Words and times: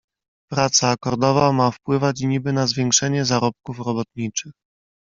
"Praca 0.51 0.87
akordowa 0.89 1.53
ma 1.53 1.71
wpływać 1.71 2.21
niby 2.21 2.53
na 2.53 2.67
zwiększenie 2.67 3.25
zarobków 3.25 3.79
robotniczych." 3.79 4.53